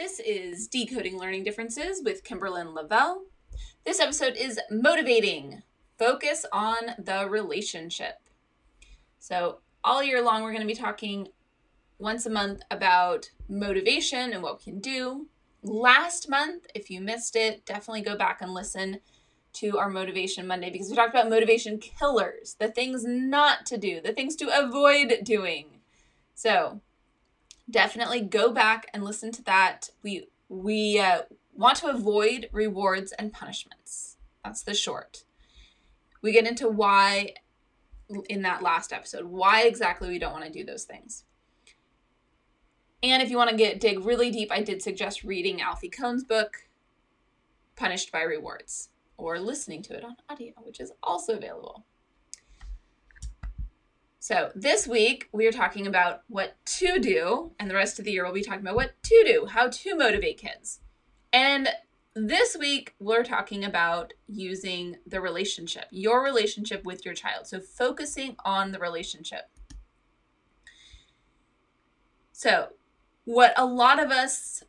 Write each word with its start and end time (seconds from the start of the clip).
This 0.00 0.18
is 0.18 0.66
Decoding 0.66 1.18
Learning 1.18 1.44
Differences 1.44 2.00
with 2.02 2.24
Kimberlyn 2.24 2.72
Lavelle. 2.72 3.24
This 3.84 4.00
episode 4.00 4.34
is 4.34 4.58
motivating. 4.70 5.62
Focus 5.98 6.46
on 6.54 6.94
the 6.98 7.28
relationship. 7.28 8.14
So, 9.18 9.58
all 9.84 10.02
year 10.02 10.22
long, 10.22 10.42
we're 10.42 10.54
going 10.54 10.66
to 10.66 10.66
be 10.66 10.72
talking 10.72 11.28
once 11.98 12.24
a 12.24 12.30
month 12.30 12.62
about 12.70 13.30
motivation 13.46 14.32
and 14.32 14.42
what 14.42 14.56
we 14.56 14.72
can 14.72 14.80
do. 14.80 15.26
Last 15.62 16.30
month, 16.30 16.66
if 16.74 16.88
you 16.88 17.02
missed 17.02 17.36
it, 17.36 17.66
definitely 17.66 18.00
go 18.00 18.16
back 18.16 18.40
and 18.40 18.54
listen 18.54 19.00
to 19.52 19.76
our 19.76 19.90
Motivation 19.90 20.46
Monday 20.46 20.70
because 20.70 20.88
we 20.88 20.96
talked 20.96 21.10
about 21.10 21.28
motivation 21.28 21.76
killers, 21.76 22.56
the 22.58 22.68
things 22.68 23.04
not 23.04 23.66
to 23.66 23.76
do, 23.76 24.00
the 24.00 24.14
things 24.14 24.34
to 24.36 24.48
avoid 24.58 25.18
doing. 25.24 25.66
So, 26.34 26.80
definitely 27.70 28.20
go 28.20 28.52
back 28.52 28.86
and 28.92 29.04
listen 29.04 29.32
to 29.32 29.42
that. 29.44 29.90
We 30.02 30.28
we 30.48 30.98
uh, 30.98 31.22
want 31.54 31.76
to 31.78 31.88
avoid 31.88 32.48
rewards 32.52 33.12
and 33.12 33.32
punishments. 33.32 34.16
That's 34.44 34.62
the 34.62 34.74
short. 34.74 35.24
We 36.22 36.32
get 36.32 36.46
into 36.46 36.68
why 36.68 37.34
in 38.28 38.42
that 38.42 38.62
last 38.62 38.92
episode, 38.92 39.24
why 39.24 39.62
exactly 39.62 40.08
we 40.08 40.18
don't 40.18 40.32
want 40.32 40.44
to 40.44 40.50
do 40.50 40.64
those 40.64 40.84
things. 40.84 41.24
And 43.02 43.22
if 43.22 43.30
you 43.30 43.36
want 43.36 43.50
to 43.50 43.56
get 43.56 43.80
dig 43.80 44.04
really 44.04 44.30
deep, 44.30 44.52
I 44.52 44.62
did 44.62 44.82
suggest 44.82 45.24
reading 45.24 45.60
Alfie 45.60 45.88
Kohn's 45.88 46.24
book, 46.24 46.68
Punished 47.76 48.12
by 48.12 48.22
Rewards, 48.22 48.90
or 49.16 49.38
listening 49.38 49.82
to 49.82 49.96
it 49.96 50.04
on 50.04 50.16
audio, 50.28 50.52
which 50.62 50.80
is 50.80 50.92
also 51.02 51.36
available. 51.36 51.84
So 54.22 54.52
this 54.54 54.86
week 54.86 55.30
we 55.32 55.46
are 55.46 55.52
talking 55.52 55.86
about 55.86 56.24
what 56.28 56.54
to 56.66 56.98
do, 56.98 57.52
and 57.58 57.70
the 57.70 57.74
rest 57.74 57.98
of 57.98 58.04
the 58.04 58.12
year 58.12 58.22
we'll 58.22 58.34
be 58.34 58.42
talking 58.42 58.60
about 58.60 58.74
what 58.74 59.02
to 59.04 59.24
do, 59.26 59.46
how 59.46 59.68
to 59.68 59.96
motivate 59.96 60.36
kids. 60.36 60.80
And 61.32 61.70
this 62.14 62.54
week 62.54 62.94
we're 62.98 63.24
talking 63.24 63.64
about 63.64 64.12
using 64.28 64.98
the 65.06 65.22
relationship, 65.22 65.86
your 65.90 66.22
relationship 66.22 66.84
with 66.84 67.02
your 67.02 67.14
child. 67.14 67.46
So 67.46 67.60
focusing 67.60 68.36
on 68.44 68.72
the 68.72 68.78
relationship. 68.78 69.48
So, 72.32 72.68
what 73.24 73.54
a 73.56 73.64
lot 73.64 74.02
of 74.02 74.10
us 74.10 74.64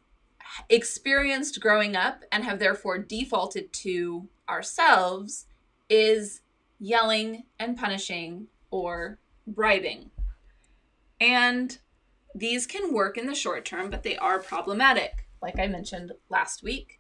experienced 0.70 1.60
growing 1.60 1.98
up 1.98 2.24
and 2.32 2.46
have 2.46 2.60
therefore 2.60 3.00
defaulted 3.00 3.74
to 3.74 4.30
ourselves 4.48 5.46
is 5.90 6.40
yelling 6.80 7.44
and 7.60 7.78
punishing 7.78 8.48
or 8.70 9.18
bribing. 9.48 10.12
And 11.20 11.78
these 12.34 12.66
can 12.66 12.94
work 12.94 13.18
in 13.18 13.28
the 13.28 13.36
short 13.36 13.66
term, 13.66 13.90
but 13.90 14.04
they 14.04 14.18
are 14.18 14.40
problematic, 14.40 15.28
like 15.42 15.60
I 15.60 15.68
mentioned 15.68 16.14
last 16.30 16.64
week, 16.64 17.00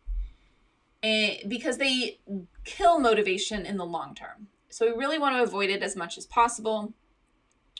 eh, 1.03 1.37
because 1.47 1.77
they 1.77 2.19
kill 2.63 2.99
motivation 2.99 3.65
in 3.65 3.77
the 3.77 3.85
long 3.85 4.13
term. 4.13 4.47
So 4.69 4.85
we 4.85 4.97
really 4.97 5.17
want 5.17 5.35
to 5.35 5.43
avoid 5.43 5.69
it 5.69 5.83
as 5.83 5.95
much 5.95 6.17
as 6.17 6.25
possible, 6.25 6.93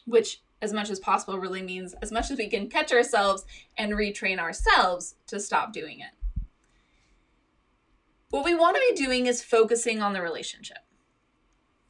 which 0.06 0.42
as 0.62 0.74
much 0.74 0.90
as 0.90 1.00
possible 1.00 1.40
really 1.40 1.62
means 1.62 1.94
as 2.02 2.12
much 2.12 2.30
as 2.30 2.38
we 2.38 2.50
can 2.50 2.70
catch 2.70 2.92
ourselves 2.92 3.46
and 3.78 3.94
retrain 3.94 4.40
ourselves 4.40 5.16
to 5.28 5.40
stop 5.40 5.74
doing 5.74 6.00
it. 6.00 6.12
What 8.30 8.46
we 8.46 8.56
want 8.56 8.76
to 8.76 8.94
be 8.94 9.04
doing 9.04 9.26
is 9.26 9.44
focusing 9.44 10.02
on 10.02 10.14
the 10.14 10.22
relationship, 10.22 10.78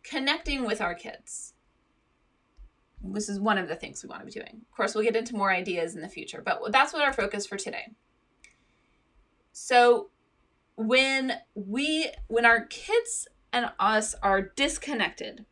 connecting 0.03 0.65
with 0.65 0.81
our 0.81 0.95
kids 0.95 1.53
this 3.03 3.29
is 3.29 3.39
one 3.39 3.57
of 3.57 3.67
the 3.67 3.75
things 3.75 4.03
we 4.03 4.09
want 4.09 4.21
to 4.21 4.25
be 4.25 4.31
doing. 4.31 4.61
Of 4.69 4.75
course, 4.75 4.93
we'll 4.93 5.03
get 5.03 5.15
into 5.15 5.35
more 5.35 5.51
ideas 5.51 5.95
in 5.95 6.01
the 6.01 6.09
future, 6.09 6.41
but 6.43 6.59
that's 6.71 6.93
what 6.93 7.01
our 7.01 7.13
focus 7.13 7.45
for 7.47 7.57
today. 7.57 7.87
So, 9.51 10.09
when 10.75 11.33
we 11.55 12.11
when 12.27 12.45
our 12.45 12.65
kids 12.65 13.27
and 13.51 13.71
us 13.79 14.15
are 14.21 14.41
disconnected, 14.41 15.45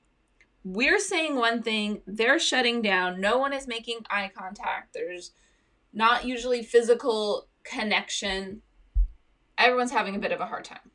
we're 0.64 1.00
saying 1.00 1.36
one 1.36 1.62
thing, 1.62 2.02
they're 2.06 2.40
shutting 2.40 2.82
down, 2.82 3.20
no 3.20 3.38
one 3.38 3.54
is 3.54 3.68
making 3.68 4.00
eye 4.10 4.32
contact. 4.36 4.94
There's 4.94 5.32
not 5.94 6.26
usually 6.26 6.64
physical 6.64 7.48
connection. 7.64 8.62
Everyone's 9.58 9.92
having 9.92 10.16
a 10.16 10.20
bit 10.20 10.32
of 10.32 10.40
a 10.40 10.46
hard 10.46 10.66
time. 10.66 10.92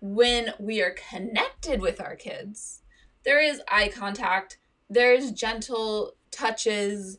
When 0.00 0.54
we 0.58 0.80
are 0.82 0.94
connected 1.10 1.80
with 1.80 2.00
our 2.00 2.16
kids, 2.16 2.82
there 3.24 3.40
is 3.40 3.60
eye 3.70 3.88
contact, 3.88 4.58
there's 4.90 5.30
gentle 5.30 6.16
touches, 6.32 7.18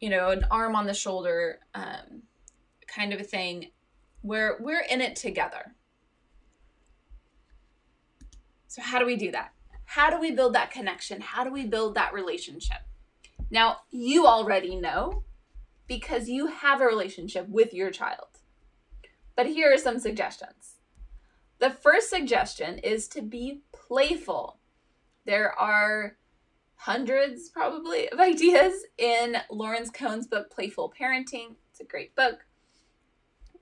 you 0.00 0.10
know, 0.10 0.30
an 0.30 0.46
arm 0.50 0.76
on 0.76 0.86
the 0.86 0.94
shoulder, 0.94 1.60
um, 1.74 2.22
kind 2.86 3.12
of 3.12 3.20
a 3.20 3.24
thing 3.24 3.70
where 4.20 4.58
we're 4.60 4.84
in 4.88 5.00
it 5.00 5.16
together. 5.16 5.74
So, 8.68 8.82
how 8.82 8.98
do 8.98 9.06
we 9.06 9.16
do 9.16 9.30
that? 9.32 9.52
How 9.86 10.10
do 10.10 10.20
we 10.20 10.30
build 10.30 10.54
that 10.54 10.70
connection? 10.70 11.20
How 11.20 11.42
do 11.42 11.50
we 11.50 11.64
build 11.66 11.94
that 11.94 12.12
relationship? 12.12 12.78
Now, 13.50 13.78
you 13.90 14.26
already 14.26 14.76
know 14.76 15.24
because 15.86 16.28
you 16.28 16.48
have 16.48 16.80
a 16.80 16.86
relationship 16.86 17.48
with 17.48 17.72
your 17.72 17.90
child. 17.90 18.26
But 19.36 19.46
here 19.46 19.72
are 19.72 19.78
some 19.78 19.98
suggestions. 19.98 20.76
The 21.58 21.70
first 21.70 22.10
suggestion 22.10 22.78
is 22.78 23.08
to 23.08 23.22
be 23.22 23.62
playful. 23.72 24.58
There 25.24 25.52
are 25.58 26.16
hundreds 26.76 27.48
probably 27.48 28.08
of 28.10 28.20
ideas 28.20 28.84
in 28.98 29.36
Lawrence 29.50 29.90
Cohen's 29.90 30.26
book 30.26 30.50
Playful 30.50 30.92
Parenting. 30.98 31.56
It's 31.70 31.80
a 31.80 31.84
great 31.84 32.14
book. 32.14 32.46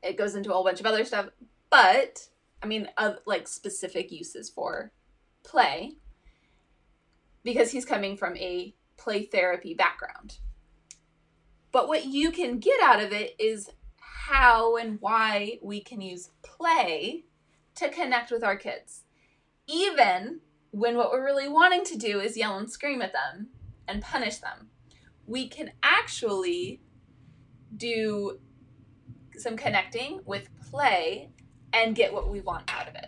It 0.03 0.19
goes 0.19 0.35
into 0.35 0.51
a 0.51 0.53
whole 0.53 0.65
bunch 0.65 0.81
of 0.81 0.87
other 0.87 1.05
stuff, 1.05 1.29
but 1.71 2.29
I 2.63 2.67
mean, 2.67 2.89
of 2.99 3.19
like 3.27 3.49
specific 3.49 4.13
uses 4.13 4.51
for 4.51 4.93
play 5.43 5.97
because 7.43 7.71
he's 7.71 7.85
coming 7.85 8.17
from 8.17 8.37
a 8.37 8.75
play 8.97 9.25
therapy 9.25 9.75
background. 9.75 10.39
But 11.73 11.89
what 11.89 12.07
you 12.07 12.31
can 12.31 12.59
get 12.59 12.81
out 12.83 13.03
of 13.03 13.13
it 13.13 13.35
is 13.39 13.71
how 13.99 14.77
and 14.77 15.01
why 15.01 15.59
we 15.63 15.81
can 15.81 16.01
use 16.01 16.31
play 16.43 17.25
to 17.75 17.89
connect 17.91 18.31
with 18.31 18.45
our 18.45 18.57
kids. 18.57 19.03
Even 19.67 20.41
when 20.75 20.97
what 20.97 21.13
we're 21.13 21.25
really 21.25 21.47
wanting 21.47 21.85
to 21.85 21.97
do 21.97 22.19
is 22.19 22.37
yell 22.37 22.59
and 22.59 22.69
scream 22.69 23.01
at 23.01 23.13
them 23.13 23.47
and 23.87 24.03
punish 24.03 24.39
them. 24.39 24.71
We 25.25 25.49
can 25.49 25.71
actually 25.85 26.81
do 27.77 28.41
some 29.37 29.57
connecting 29.57 30.21
with 30.25 30.49
play 30.69 31.31
and 31.73 31.95
get 31.95 32.13
what 32.13 32.29
we 32.29 32.41
want 32.41 32.73
out 32.75 32.89
of 32.89 32.97
it. 32.97 33.07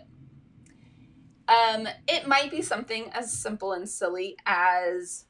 Um, 1.49 1.89
it 2.07 2.25
might 2.25 2.51
be 2.51 2.61
something 2.61 3.09
as 3.11 3.33
simple 3.33 3.73
and 3.73 3.87
silly 3.87 4.37
as 4.45 5.25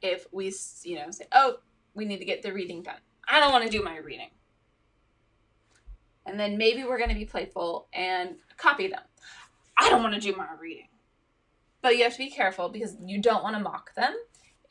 if 0.00 0.26
we, 0.32 0.52
you 0.82 0.96
know, 0.96 1.10
say, 1.10 1.26
"Oh, 1.32 1.58
we 1.94 2.06
need 2.06 2.18
to 2.18 2.24
get 2.24 2.42
the 2.42 2.52
reading 2.52 2.82
done. 2.82 3.00
I 3.28 3.38
don't 3.38 3.52
want 3.52 3.64
to 3.64 3.70
do 3.70 3.82
my 3.82 3.98
reading." 3.98 4.30
And 6.26 6.40
then 6.40 6.56
maybe 6.56 6.84
we're 6.84 6.98
going 6.98 7.10
to 7.10 7.14
be 7.14 7.26
playful 7.26 7.88
and 7.92 8.36
copy 8.56 8.88
them. 8.88 9.02
I 9.78 9.90
don't 9.90 10.02
want 10.02 10.14
to 10.14 10.20
do 10.20 10.36
my 10.36 10.48
reading. 10.60 10.88
But 11.82 11.96
you 11.96 12.04
have 12.04 12.12
to 12.12 12.18
be 12.18 12.30
careful 12.30 12.68
because 12.68 12.96
you 13.04 13.20
don't 13.20 13.42
want 13.42 13.56
to 13.56 13.62
mock 13.62 13.94
them. 13.94 14.14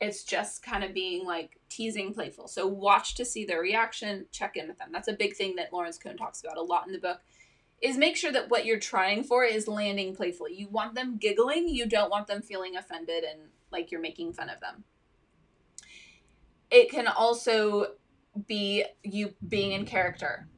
It's 0.00 0.24
just 0.24 0.64
kind 0.64 0.82
of 0.82 0.92
being 0.92 1.24
like 1.24 1.58
teasing, 1.68 2.12
playful. 2.12 2.48
So 2.48 2.66
watch 2.66 3.14
to 3.14 3.24
see 3.24 3.44
their 3.44 3.60
reaction, 3.60 4.26
check 4.32 4.56
in 4.56 4.66
with 4.66 4.78
them. 4.78 4.88
That's 4.92 5.08
a 5.08 5.12
big 5.12 5.36
thing 5.36 5.56
that 5.56 5.72
Lawrence 5.72 5.98
Cohen 5.98 6.16
talks 6.16 6.42
about 6.42 6.56
a 6.56 6.62
lot 6.62 6.86
in 6.86 6.92
the 6.92 6.98
book. 6.98 7.20
Is 7.80 7.96
make 7.96 8.16
sure 8.16 8.32
that 8.32 8.50
what 8.50 8.64
you're 8.64 8.80
trying 8.80 9.24
for 9.24 9.44
is 9.44 9.68
landing 9.68 10.14
playfully. 10.14 10.54
You 10.54 10.68
want 10.68 10.94
them 10.94 11.16
giggling, 11.18 11.68
you 11.68 11.86
don't 11.86 12.10
want 12.10 12.26
them 12.26 12.42
feeling 12.42 12.76
offended 12.76 13.24
and 13.24 13.40
like 13.70 13.90
you're 13.90 14.00
making 14.00 14.32
fun 14.32 14.48
of 14.48 14.60
them. 14.60 14.84
It 16.70 16.90
can 16.90 17.06
also 17.06 17.94
be 18.46 18.84
you 19.02 19.34
being 19.46 19.72
in 19.72 19.84
character. 19.84 20.48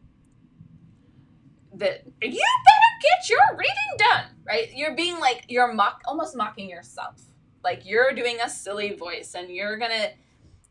That 1.78 2.04
you 2.22 2.30
better 2.30 2.92
get 3.02 3.28
your 3.28 3.56
reading 3.56 3.96
done, 3.98 4.24
right? 4.46 4.70
You're 4.74 4.96
being 4.96 5.20
like, 5.20 5.44
you're 5.48 5.72
mock, 5.72 6.00
almost 6.06 6.36
mocking 6.36 6.70
yourself. 6.70 7.22
Like 7.62 7.84
you're 7.84 8.12
doing 8.12 8.38
a 8.42 8.48
silly 8.48 8.94
voice 8.94 9.34
and 9.34 9.50
you're 9.50 9.78
to 9.90 10.12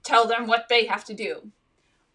tell 0.04 0.28
them 0.28 0.48
what 0.48 0.68
they 0.70 0.86
have 0.86 1.06
to 1.06 1.14
do. 1.14 1.52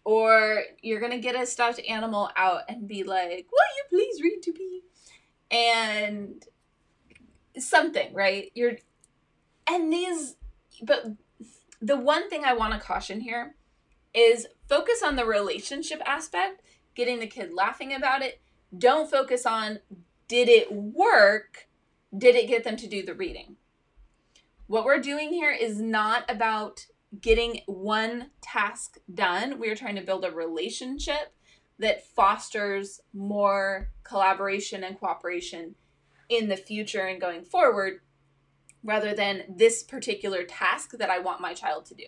Or 0.03 0.63
you're 0.81 0.99
to 1.11 1.19
get 1.19 1.35
a 1.35 1.45
stuffed 1.45 1.79
animal 1.87 2.31
out 2.35 2.63
and 2.67 2.87
be 2.87 3.03
like, 3.03 3.47
will 3.51 3.69
you 3.77 3.83
please 3.89 4.21
read 4.21 4.41
to 4.43 4.53
me? 4.53 4.81
And 5.51 6.43
something, 7.57 8.13
right? 8.13 8.51
You're, 8.55 8.77
and 9.69 9.93
these, 9.93 10.35
but 10.81 11.05
the 11.81 11.97
one 11.97 12.29
thing 12.29 12.43
I 12.43 12.53
want 12.53 12.73
to 12.73 12.79
caution 12.79 13.21
here 13.21 13.55
is 14.13 14.47
focus 14.67 15.01
on 15.05 15.15
the 15.15 15.25
relationship 15.25 16.01
aspect, 16.05 16.61
getting 16.95 17.19
the 17.19 17.27
kid 17.27 17.51
laughing 17.53 17.93
about 17.93 18.21
it, 18.21 18.41
don't 18.77 19.09
focus 19.09 19.45
on 19.45 19.79
did 20.27 20.47
it 20.47 20.71
work? 20.71 21.67
Did 22.17 22.35
it 22.35 22.47
get 22.47 22.63
them 22.63 22.77
to 22.77 22.87
do 22.87 23.03
the 23.03 23.13
reading? 23.13 23.57
What 24.67 24.85
we're 24.85 24.99
doing 24.99 25.33
here 25.33 25.51
is 25.51 25.81
not 25.81 26.23
about 26.29 26.85
getting 27.19 27.61
one 27.65 28.31
task 28.39 28.97
done. 29.13 29.59
We 29.59 29.69
are 29.69 29.75
trying 29.75 29.95
to 29.95 30.01
build 30.01 30.23
a 30.23 30.31
relationship 30.31 31.33
that 31.79 32.05
fosters 32.05 33.01
more 33.13 33.89
collaboration 34.03 34.83
and 34.83 34.97
cooperation 34.97 35.75
in 36.29 36.47
the 36.47 36.55
future 36.55 37.01
and 37.01 37.19
going 37.19 37.43
forward 37.43 37.99
rather 38.83 39.13
than 39.13 39.43
this 39.49 39.83
particular 39.83 40.43
task 40.43 40.91
that 40.97 41.09
I 41.09 41.19
want 41.19 41.41
my 41.41 41.53
child 41.53 41.85
to 41.87 41.95
do 41.95 42.05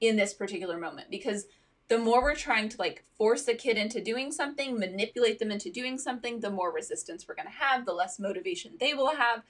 in 0.00 0.16
this 0.16 0.32
particular 0.32 0.78
moment 0.78 1.10
because 1.10 1.46
the 1.88 1.98
more 1.98 2.22
we're 2.22 2.34
trying 2.34 2.68
to 2.68 2.76
like 2.78 3.04
force 3.16 3.46
a 3.48 3.54
kid 3.54 3.76
into 3.76 4.00
doing 4.00 4.32
something, 4.32 4.78
manipulate 4.78 5.38
them 5.38 5.50
into 5.50 5.70
doing 5.70 5.98
something, 5.98 6.40
the 6.40 6.50
more 6.50 6.72
resistance 6.72 7.26
we're 7.26 7.34
going 7.34 7.48
to 7.48 7.64
have, 7.64 7.86
the 7.86 7.92
less 7.92 8.18
motivation 8.18 8.72
they 8.80 8.94
will 8.94 9.14
have. 9.14 9.42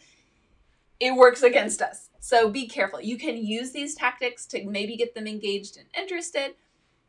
It 1.00 1.14
works 1.14 1.42
against 1.42 1.82
us. 1.82 2.08
So 2.20 2.50
be 2.50 2.66
careful. 2.66 3.00
You 3.00 3.18
can 3.18 3.36
use 3.36 3.72
these 3.72 3.94
tactics 3.94 4.46
to 4.46 4.64
maybe 4.64 4.96
get 4.96 5.14
them 5.14 5.26
engaged 5.26 5.76
and 5.76 5.86
interested, 5.96 6.54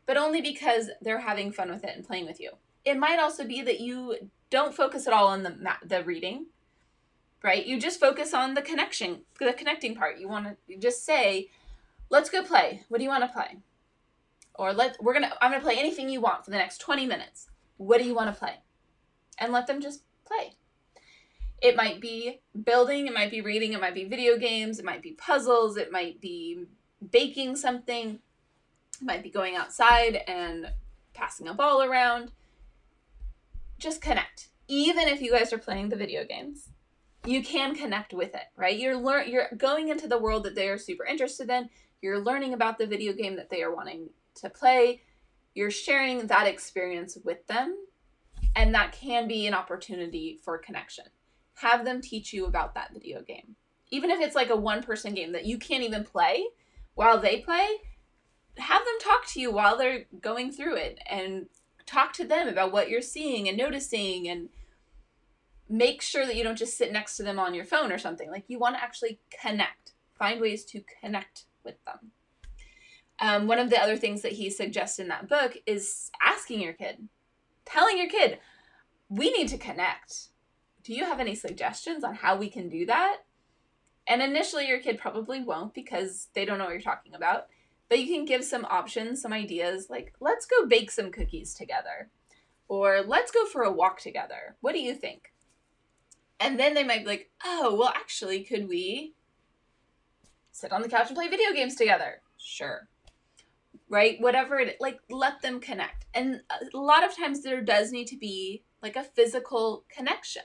but 0.06 0.16
only 0.16 0.40
because 0.40 0.90
they're 1.00 1.20
having 1.20 1.52
fun 1.52 1.70
with 1.70 1.84
it 1.84 1.96
and 1.96 2.06
playing 2.06 2.26
with 2.26 2.40
you. 2.40 2.52
It 2.84 2.98
might 2.98 3.18
also 3.18 3.46
be 3.46 3.62
that 3.62 3.80
you 3.80 4.16
don't 4.50 4.74
focus 4.74 5.06
at 5.06 5.12
all 5.12 5.28
on 5.28 5.42
the 5.42 5.56
the 5.84 6.02
reading, 6.04 6.46
right? 7.42 7.66
You 7.66 7.78
just 7.78 8.00
focus 8.00 8.32
on 8.32 8.54
the 8.54 8.62
connection, 8.62 9.22
the 9.38 9.52
connecting 9.52 9.94
part. 9.94 10.18
You 10.18 10.28
want 10.28 10.56
to 10.68 10.76
just 10.76 11.04
say, 11.04 11.50
"Let's 12.08 12.30
go 12.30 12.42
play. 12.42 12.84
What 12.88 12.98
do 12.98 13.04
you 13.04 13.10
want 13.10 13.24
to 13.24 13.32
play?" 13.32 13.58
Or 14.58 14.72
let 14.72 15.00
we're 15.00 15.14
gonna 15.14 15.32
I'm 15.40 15.52
gonna 15.52 15.62
play 15.62 15.78
anything 15.78 16.08
you 16.08 16.20
want 16.20 16.44
for 16.44 16.50
the 16.50 16.58
next 16.58 16.78
20 16.78 17.06
minutes. 17.06 17.48
What 17.76 17.98
do 17.98 18.04
you 18.04 18.14
want 18.14 18.34
to 18.34 18.38
play? 18.38 18.56
And 19.38 19.52
let 19.52 19.68
them 19.68 19.80
just 19.80 20.02
play. 20.26 20.54
It 21.62 21.76
might 21.76 22.00
be 22.00 22.40
building, 22.64 23.06
it 23.06 23.14
might 23.14 23.30
be 23.30 23.40
reading, 23.40 23.72
it 23.72 23.80
might 23.80 23.94
be 23.94 24.04
video 24.04 24.36
games, 24.36 24.78
it 24.78 24.84
might 24.84 25.02
be 25.02 25.12
puzzles, 25.12 25.76
it 25.76 25.90
might 25.90 26.20
be 26.20 26.64
baking 27.10 27.56
something, 27.56 28.18
it 29.00 29.04
might 29.04 29.22
be 29.22 29.30
going 29.30 29.56
outside 29.56 30.16
and 30.26 30.72
passing 31.14 31.48
a 31.48 31.54
ball 31.54 31.82
around. 31.82 32.32
Just 33.78 34.00
connect. 34.00 34.48
Even 34.66 35.08
if 35.08 35.20
you 35.20 35.32
guys 35.32 35.52
are 35.52 35.58
playing 35.58 35.88
the 35.88 35.96
video 35.96 36.24
games, 36.24 36.68
you 37.24 37.42
can 37.42 37.74
connect 37.74 38.12
with 38.12 38.34
it, 38.34 38.44
right? 38.56 38.78
You're 38.78 38.96
learn 38.96 39.28
you're 39.28 39.48
going 39.56 39.88
into 39.88 40.08
the 40.08 40.18
world 40.18 40.44
that 40.44 40.54
they 40.54 40.68
are 40.68 40.78
super 40.78 41.04
interested 41.04 41.48
in. 41.48 41.70
You're 42.00 42.20
learning 42.20 42.54
about 42.54 42.78
the 42.78 42.86
video 42.86 43.12
game 43.12 43.36
that 43.36 43.50
they 43.50 43.62
are 43.62 43.74
wanting 43.74 44.10
to 44.40 44.50
play, 44.50 45.02
you're 45.54 45.70
sharing 45.70 46.26
that 46.26 46.46
experience 46.46 47.18
with 47.24 47.46
them, 47.46 47.76
and 48.54 48.74
that 48.74 48.92
can 48.92 49.28
be 49.28 49.46
an 49.46 49.54
opportunity 49.54 50.38
for 50.42 50.58
connection. 50.58 51.06
Have 51.54 51.84
them 51.84 52.00
teach 52.00 52.32
you 52.32 52.46
about 52.46 52.74
that 52.74 52.92
video 52.92 53.22
game. 53.22 53.56
Even 53.90 54.10
if 54.10 54.20
it's 54.20 54.36
like 54.36 54.50
a 54.50 54.56
one 54.56 54.82
person 54.82 55.14
game 55.14 55.32
that 55.32 55.46
you 55.46 55.58
can't 55.58 55.82
even 55.82 56.04
play 56.04 56.44
while 56.94 57.18
they 57.18 57.40
play, 57.40 57.68
have 58.58 58.84
them 58.84 58.94
talk 59.00 59.26
to 59.28 59.40
you 59.40 59.50
while 59.50 59.76
they're 59.76 60.04
going 60.20 60.52
through 60.52 60.76
it 60.76 60.98
and 61.08 61.46
talk 61.86 62.12
to 62.12 62.24
them 62.24 62.48
about 62.48 62.72
what 62.72 62.90
you're 62.90 63.00
seeing 63.00 63.48
and 63.48 63.56
noticing 63.56 64.28
and 64.28 64.48
make 65.68 66.02
sure 66.02 66.26
that 66.26 66.36
you 66.36 66.44
don't 66.44 66.58
just 66.58 66.76
sit 66.76 66.92
next 66.92 67.16
to 67.16 67.22
them 67.22 67.38
on 67.38 67.54
your 67.54 67.64
phone 67.64 67.92
or 67.92 67.98
something. 67.98 68.30
Like 68.30 68.44
you 68.48 68.58
want 68.58 68.76
to 68.76 68.82
actually 68.82 69.20
connect, 69.30 69.92
find 70.18 70.40
ways 70.40 70.64
to 70.66 70.82
connect 71.00 71.44
with 71.64 71.82
them. 71.84 72.12
Um, 73.20 73.46
one 73.46 73.58
of 73.58 73.70
the 73.70 73.82
other 73.82 73.96
things 73.96 74.22
that 74.22 74.32
he 74.32 74.48
suggests 74.48 74.98
in 74.98 75.08
that 75.08 75.28
book 75.28 75.56
is 75.66 76.10
asking 76.24 76.60
your 76.60 76.72
kid, 76.72 77.08
telling 77.64 77.98
your 77.98 78.08
kid, 78.08 78.38
we 79.08 79.30
need 79.32 79.48
to 79.48 79.58
connect. 79.58 80.28
Do 80.84 80.94
you 80.94 81.04
have 81.04 81.18
any 81.18 81.34
suggestions 81.34 82.04
on 82.04 82.14
how 82.14 82.36
we 82.36 82.48
can 82.48 82.68
do 82.68 82.86
that? 82.86 83.18
And 84.06 84.22
initially, 84.22 84.68
your 84.68 84.78
kid 84.78 84.98
probably 84.98 85.42
won't 85.42 85.74
because 85.74 86.28
they 86.34 86.44
don't 86.44 86.58
know 86.58 86.64
what 86.64 86.72
you're 86.72 86.80
talking 86.80 87.14
about. 87.14 87.48
But 87.88 87.98
you 87.98 88.06
can 88.06 88.24
give 88.24 88.44
some 88.44 88.66
options, 88.66 89.20
some 89.20 89.32
ideas 89.32 89.88
like, 89.90 90.14
let's 90.20 90.46
go 90.46 90.66
bake 90.66 90.90
some 90.90 91.10
cookies 91.10 91.54
together, 91.54 92.10
or 92.68 93.02
let's 93.06 93.30
go 93.30 93.46
for 93.46 93.62
a 93.62 93.72
walk 93.72 93.98
together. 94.00 94.56
What 94.60 94.74
do 94.74 94.80
you 94.80 94.94
think? 94.94 95.32
And 96.38 96.60
then 96.60 96.74
they 96.74 96.84
might 96.84 97.00
be 97.00 97.06
like, 97.06 97.30
oh, 97.44 97.74
well, 97.74 97.92
actually, 97.94 98.44
could 98.44 98.68
we 98.68 99.14
sit 100.52 100.70
on 100.70 100.82
the 100.82 100.88
couch 100.88 101.08
and 101.08 101.16
play 101.16 101.28
video 101.28 101.52
games 101.52 101.74
together? 101.74 102.20
Sure 102.36 102.88
right? 103.88 104.20
Whatever 104.20 104.58
it 104.58 104.76
like 104.80 105.00
let 105.08 105.42
them 105.42 105.60
connect. 105.60 106.06
And 106.14 106.42
a 106.50 106.76
lot 106.76 107.04
of 107.04 107.16
times 107.16 107.42
there 107.42 107.60
does 107.60 107.92
need 107.92 108.06
to 108.08 108.16
be 108.16 108.62
like 108.82 108.96
a 108.96 109.04
physical 109.04 109.84
connection. 109.88 110.42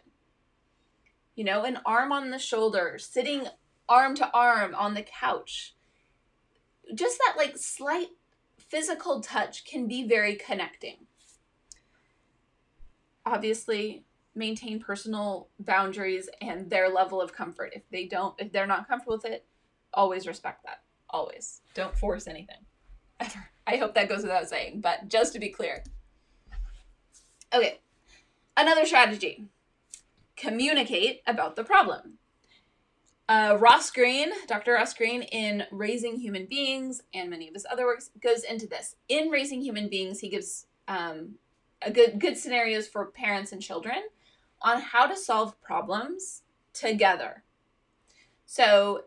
You 1.36 1.44
know, 1.44 1.64
an 1.64 1.80
arm 1.86 2.12
on 2.12 2.30
the 2.30 2.40
shoulder, 2.40 2.98
sitting 3.00 3.48
arm 3.90 4.16
to 4.16 4.32
arm 4.34 4.76
on 4.76 4.94
the 4.94 5.04
couch. 5.04 5.76
Just 6.94 7.20
that 7.20 7.36
like 7.38 7.58
slight 7.58 8.10
physical 8.58 9.22
touch 9.22 9.66
can 9.66 9.88
be 9.88 10.08
very 10.08 10.36
connecting. 10.36 11.08
Obviously, 13.26 14.04
maintain 14.36 14.80
personal 14.80 15.48
boundaries 15.60 16.30
and 16.42 16.70
their 16.70 16.90
level 16.90 17.22
of 17.22 17.34
comfort. 17.34 17.72
If 17.74 17.84
they 17.90 18.06
don't, 18.06 18.36
if 18.40 18.52
they're 18.52 18.68
not 18.68 18.88
comfortable 18.88 19.16
with 19.16 19.26
it, 19.26 19.46
always 19.94 20.28
respect 20.28 20.64
that. 20.66 20.82
Always. 21.10 21.62
Don't 21.74 21.98
force 21.98 22.28
anything 22.28 22.66
ever. 23.24 23.50
I 23.66 23.78
hope 23.78 23.96
that 23.96 24.10
goes 24.10 24.24
without 24.24 24.50
saying, 24.50 24.82
but 24.82 25.08
just 25.08 25.34
to 25.34 25.40
be 25.40 25.50
clear. 25.50 25.84
Okay, 27.54 27.80
another 28.58 28.86
strategy 28.86 29.46
communicate 30.36 31.22
about 31.28 31.56
the 31.56 31.64
problem. 31.64 32.18
Uh, 33.30 33.58
Ross 33.60 33.90
Greene, 33.90 34.32
Dr. 34.48 34.74
Ross 34.74 34.94
Greene, 34.94 35.22
in 35.22 35.64
Raising 35.72 36.18
Human 36.18 36.46
Beings 36.46 37.04
and 37.14 37.30
many 37.30 37.48
of 37.48 37.54
his 37.54 37.66
other 37.72 37.86
works, 37.86 38.10
goes 38.22 38.44
into 38.44 38.68
this. 38.68 38.96
In 39.08 39.30
Raising 39.30 39.62
Human 39.62 39.88
Beings, 39.88 40.20
he 40.20 40.30
gives 40.30 40.66
um, 40.88 41.36
a 41.82 41.92
good 41.92 42.20
good 42.20 42.38
scenarios 42.38 42.88
for 42.88 43.06
parents 43.06 43.52
and 43.52 43.62
children 43.62 44.04
on 44.62 44.82
how 44.82 45.08
to 45.08 45.16
solve 45.16 45.60
problems 45.62 46.42
together. 46.74 47.44
So 48.46 49.06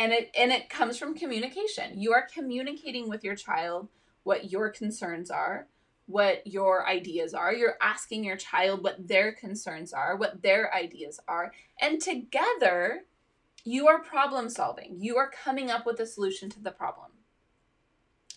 and 0.00 0.12
it 0.12 0.30
and 0.36 0.50
it 0.50 0.70
comes 0.70 0.96
from 0.96 1.14
communication. 1.14 2.00
You 2.00 2.14
are 2.14 2.26
communicating 2.32 3.08
with 3.10 3.22
your 3.22 3.36
child 3.36 3.88
what 4.22 4.50
your 4.50 4.70
concerns 4.70 5.30
are 5.30 5.68
what 6.06 6.44
your 6.44 6.88
ideas 6.88 7.34
are. 7.34 7.54
You're 7.54 7.76
asking 7.80 8.24
your 8.24 8.36
child 8.36 8.82
what 8.82 9.06
their 9.06 9.30
concerns 9.30 9.92
are 9.92 10.16
what 10.16 10.42
their 10.42 10.74
ideas 10.74 11.20
are. 11.28 11.52
And 11.80 12.00
together 12.00 13.04
you 13.62 13.86
are 13.86 14.02
problem 14.02 14.48
solving. 14.50 14.96
You 14.98 15.18
are 15.18 15.30
coming 15.30 15.70
up 15.70 15.86
with 15.86 16.00
a 16.00 16.06
solution 16.06 16.50
to 16.50 16.60
the 16.60 16.72
problem. 16.72 17.12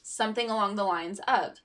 Something 0.04 0.50
along 0.50 0.76
the 0.76 0.84
lines 0.84 1.20
of 1.28 1.62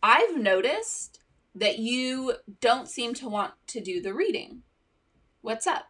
i've 0.00 0.36
noticed 0.36 1.18
that 1.56 1.80
you 1.80 2.34
don't 2.60 2.88
seem 2.88 3.14
to 3.14 3.28
want 3.28 3.54
to 3.68 3.80
do 3.80 4.00
the 4.00 4.14
reading. 4.14 4.62
What's 5.40 5.66
up 5.66 5.86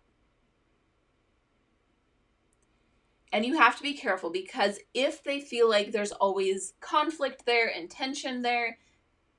And 3.32 3.44
you 3.44 3.58
have 3.58 3.76
to 3.76 3.82
be 3.82 3.94
careful 3.94 4.30
because 4.30 4.78
if 4.94 5.22
they 5.22 5.40
feel 5.40 5.68
like 5.68 5.92
there's 5.92 6.12
always 6.12 6.72
conflict 6.80 7.44
there 7.44 7.68
and 7.68 7.90
tension 7.90 8.42
there, 8.42 8.78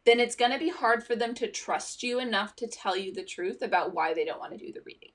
then 0.06 0.20
it's 0.20 0.36
going 0.36 0.52
to 0.52 0.60
be 0.60 0.70
hard 0.70 1.04
for 1.04 1.16
them 1.16 1.34
to 1.36 1.50
trust 1.50 2.04
you 2.04 2.20
enough 2.20 2.56
to 2.58 2.68
tell 2.68 2.96
you 2.96 3.14
the 3.14 3.24
truth 3.24 3.62
about 3.62 3.94
why 3.94 4.14
they 4.14 4.26
don't 4.26 4.40
want 4.40 4.52
to 4.52 4.58
do 4.58 4.72
the 4.72 4.82
reading. 4.86 5.12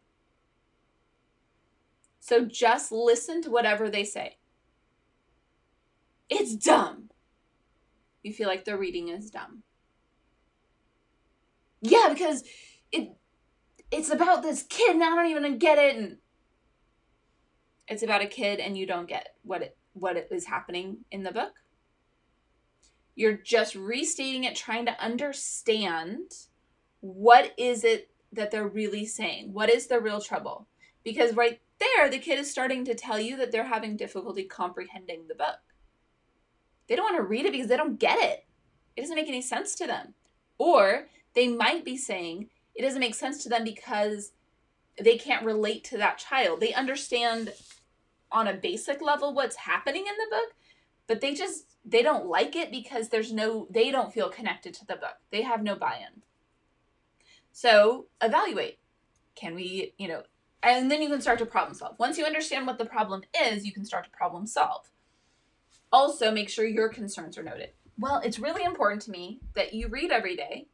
So 2.20 2.44
just 2.44 2.90
listen 2.90 3.42
to 3.42 3.50
whatever 3.50 3.90
they 3.90 4.04
say. 4.04 4.38
It's 6.28 6.54
dumb. 6.54 7.10
You 8.22 8.32
feel 8.32 8.48
like 8.48 8.64
the 8.64 8.78
reading 8.78 9.08
is 9.08 9.30
dumb. 9.30 9.62
Yeah, 11.82 12.08
because 12.08 12.42
it 12.90 13.10
it's 13.90 14.10
about 14.10 14.42
this 14.42 14.62
kid 14.62 14.94
and 14.94 15.04
I 15.04 15.14
don't 15.14 15.26
even 15.26 15.58
get 15.58 15.78
it 15.78 15.96
and 15.96 16.16
it's 17.88 18.02
about 18.02 18.22
a 18.22 18.26
kid 18.26 18.60
and 18.60 18.76
you 18.76 18.86
don't 18.86 19.08
get 19.08 19.34
what 19.42 19.62
it 19.62 19.76
what 19.92 20.16
it 20.16 20.28
is 20.30 20.46
happening 20.46 20.98
in 21.10 21.22
the 21.22 21.32
book. 21.32 21.52
You're 23.14 23.36
just 23.36 23.76
restating 23.76 24.44
it 24.44 24.56
trying 24.56 24.86
to 24.86 25.00
understand 25.02 26.32
what 27.00 27.52
is 27.56 27.84
it 27.84 28.10
that 28.32 28.50
they're 28.50 28.66
really 28.66 29.06
saying? 29.06 29.52
What 29.52 29.70
is 29.70 29.86
the 29.86 30.00
real 30.00 30.20
trouble? 30.20 30.66
Because 31.04 31.36
right 31.36 31.60
there 31.78 32.10
the 32.10 32.18
kid 32.18 32.38
is 32.38 32.50
starting 32.50 32.84
to 32.86 32.94
tell 32.94 33.20
you 33.20 33.36
that 33.36 33.52
they're 33.52 33.64
having 33.64 33.96
difficulty 33.96 34.44
comprehending 34.44 35.26
the 35.28 35.34
book. 35.34 35.60
They 36.88 36.96
don't 36.96 37.04
want 37.04 37.16
to 37.16 37.28
read 37.28 37.46
it 37.46 37.52
because 37.52 37.68
they 37.68 37.76
don't 37.76 38.00
get 38.00 38.18
it. 38.18 38.44
It 38.96 39.02
doesn't 39.02 39.16
make 39.16 39.28
any 39.28 39.42
sense 39.42 39.74
to 39.76 39.86
them. 39.86 40.14
Or 40.58 41.08
they 41.34 41.48
might 41.48 41.84
be 41.84 41.96
saying 41.96 42.48
it 42.74 42.82
doesn't 42.82 43.00
make 43.00 43.14
sense 43.14 43.42
to 43.42 43.48
them 43.48 43.64
because 43.64 44.32
they 45.00 45.16
can't 45.16 45.44
relate 45.44 45.84
to 45.84 45.98
that 45.98 46.18
child. 46.18 46.60
They 46.60 46.72
understand 46.72 47.52
on 48.32 48.48
a 48.48 48.54
basic 48.54 49.00
level 49.00 49.34
what's 49.34 49.56
happening 49.56 50.04
in 50.06 50.14
the 50.16 50.36
book, 50.36 50.54
but 51.06 51.20
they 51.20 51.34
just 51.34 51.76
they 51.84 52.02
don't 52.02 52.26
like 52.26 52.56
it 52.56 52.70
because 52.70 53.08
there's 53.08 53.32
no 53.32 53.66
they 53.70 53.90
don't 53.90 54.12
feel 54.12 54.28
connected 54.28 54.74
to 54.74 54.86
the 54.86 54.96
book. 54.96 55.16
They 55.30 55.42
have 55.42 55.62
no 55.62 55.76
buy-in. 55.76 56.22
So, 57.52 58.06
evaluate. 58.20 58.78
Can 59.36 59.54
we, 59.54 59.94
you 59.98 60.08
know, 60.08 60.22
and 60.62 60.90
then 60.90 61.02
you 61.02 61.08
can 61.08 61.20
start 61.20 61.38
to 61.40 61.46
problem 61.46 61.74
solve. 61.74 61.96
Once 61.98 62.18
you 62.18 62.24
understand 62.24 62.66
what 62.66 62.78
the 62.78 62.84
problem 62.84 63.22
is, 63.38 63.66
you 63.66 63.72
can 63.72 63.84
start 63.84 64.04
to 64.04 64.10
problem 64.10 64.46
solve. 64.46 64.90
Also, 65.92 66.32
make 66.32 66.48
sure 66.48 66.66
your 66.66 66.88
concerns 66.88 67.36
are 67.36 67.42
noted. 67.42 67.70
Well, 67.98 68.20
it's 68.24 68.38
really 68.38 68.64
important 68.64 69.02
to 69.02 69.10
me 69.10 69.40
that 69.54 69.74
you 69.74 69.88
read 69.88 70.10
every 70.10 70.34
day 70.34 70.66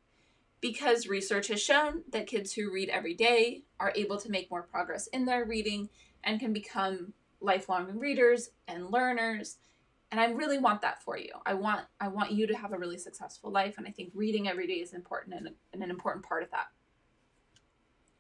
because 0.61 1.07
research 1.07 1.49
has 1.49 1.61
shown 1.61 2.03
that 2.13 2.27
kids 2.27 2.53
who 2.53 2.73
read 2.73 2.89
every 2.89 3.15
day 3.15 3.63
are 3.79 3.93
able 3.97 4.19
to 4.19 4.31
make 4.31 4.51
more 4.51 4.63
progress 4.63 5.07
in 5.09 5.25
their 5.25 5.45
reading 5.45 5.89
and 6.25 6.41
can 6.41 6.53
become 6.53 7.13
lifelong 7.41 7.99
readers 7.99 8.51
and 8.69 8.91
learners 8.91 9.59
and 10.11 10.21
i 10.21 10.27
really 10.27 10.59
want 10.59 10.83
that 10.83 11.03
for 11.03 11.17
you. 11.17 11.33
I 11.47 11.55
want 11.55 11.87
i 12.01 12.09
want 12.09 12.33
you 12.33 12.47
to 12.47 12.57
have 12.57 12.73
a 12.73 12.79
really 12.79 12.99
successful 12.99 13.51
life 13.51 13.79
and 13.79 13.87
i 13.87 13.91
think 13.91 14.13
reading 14.15 14.49
every 14.49 14.67
day 14.67 14.75
is 14.75 14.93
important 14.93 15.37
and, 15.37 15.51
and 15.73 15.83
an 15.83 15.91
important 15.91 16.25
part 16.25 16.43
of 16.43 16.51
that. 16.51 16.67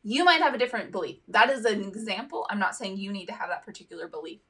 You 0.03 0.25
might 0.25 0.41
have 0.41 0.55
a 0.55 0.59
different 0.59 0.93
belief. 0.93 1.19
That 1.29 1.50
is 1.50 1.65
an 1.67 1.83
example. 1.83 2.47
I'm 2.49 2.59
not 2.59 2.75
saying 2.75 2.97
you 2.97 3.12
need 3.12 3.27
to 3.27 3.35
have 3.35 3.50
that 3.50 3.67
particular 3.67 4.09
belief. 4.09 4.41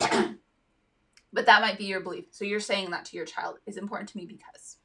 But 1.34 1.46
that 1.46 1.60
might 1.60 1.78
be 1.78 1.84
your 1.86 2.00
belief. 2.00 2.26
So 2.30 2.44
you're 2.44 2.60
saying 2.60 2.92
that 2.92 3.04
to 3.06 3.16
your 3.16 3.26
child 3.26 3.56
is 3.66 3.76
important 3.76 4.08
to 4.10 4.16
me 4.16 4.24
because 4.24 4.76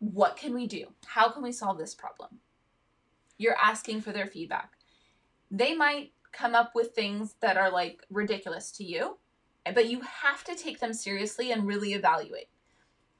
what 0.00 0.36
can 0.36 0.52
we 0.52 0.66
do? 0.66 0.88
How 1.06 1.30
can 1.30 1.42
we 1.42 1.50
solve 1.50 1.78
this 1.78 1.94
problem? 1.94 2.40
You're 3.38 3.56
asking 3.56 4.02
for 4.02 4.12
their 4.12 4.26
feedback. 4.26 4.72
They 5.50 5.74
might 5.74 6.12
come 6.32 6.54
up 6.54 6.72
with 6.74 6.94
things 6.94 7.34
that 7.40 7.56
are 7.56 7.70
like 7.70 8.04
ridiculous 8.10 8.70
to 8.72 8.84
you, 8.84 9.18
but 9.74 9.88
you 9.88 10.00
have 10.00 10.44
to 10.44 10.54
take 10.54 10.80
them 10.80 10.92
seriously 10.92 11.52
and 11.52 11.66
really 11.66 11.92
evaluate. 11.92 12.48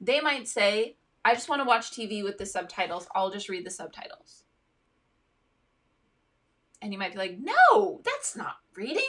They 0.01 0.21
might 0.21 0.47
say, 0.47 0.95
I 1.23 1.33
just 1.33 1.49
want 1.49 1.61
to 1.61 1.67
watch 1.67 1.91
TV 1.91 2.23
with 2.23 2.37
the 2.37 2.45
subtitles. 2.45 3.07
I'll 3.13 3.31
just 3.31 3.49
read 3.49 3.65
the 3.65 3.71
subtitles. 3.71 4.43
And 6.81 6.93
you 6.93 6.99
might 6.99 7.11
be 7.11 7.17
like, 7.17 7.37
no, 7.39 8.01
that's 8.05 8.35
not 8.35 8.55
reading. 8.75 9.03